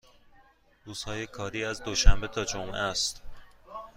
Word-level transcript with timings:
روزهای 0.85 1.27
کاری 1.27 1.65
از 1.65 1.83
دوشنبه 1.83 2.27
تا 2.27 2.45
جمعه 2.45 2.79
است. 2.79 3.21